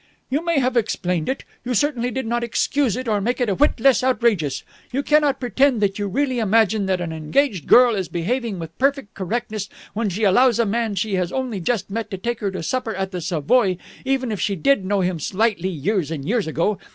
"You 0.31 0.43
may 0.43 0.57
have 0.57 0.75
explained 0.75 1.29
it. 1.29 1.43
You 1.63 1.75
certainly 1.75 2.09
did 2.09 2.25
not 2.25 2.43
excuse 2.43 2.97
it 2.97 3.07
or 3.07 3.21
make 3.21 3.39
it 3.39 3.49
a 3.49 3.53
whit 3.53 3.79
less 3.79 4.03
outrageous. 4.03 4.63
You 4.91 5.03
cannot 5.03 5.39
pretend 5.39 5.79
that 5.81 5.99
you 5.99 6.07
really 6.07 6.39
imagine 6.39 6.87
that 6.87 7.01
an 7.01 7.13
engaged 7.13 7.67
girl 7.67 7.93
is 7.93 8.07
behaving 8.07 8.57
with 8.57 8.75
perfect 8.79 9.13
correctness 9.13 9.69
when 9.93 10.09
she 10.09 10.23
allows 10.23 10.57
a 10.57 10.65
man 10.65 10.95
she 10.95 11.13
has 11.17 11.31
only 11.31 11.59
just 11.59 11.91
met 11.91 12.09
to 12.09 12.17
take 12.17 12.39
her 12.39 12.49
to 12.49 12.63
supper 12.63 12.95
at 12.95 13.11
the 13.11 13.21
Savoy, 13.21 13.77
even 14.03 14.31
if 14.31 14.41
she 14.41 14.55
did 14.55 14.83
know 14.85 15.01
him 15.01 15.19
slightly 15.19 15.69
years 15.69 16.09
and 16.09 16.27
years 16.27 16.47
ago. 16.47 16.79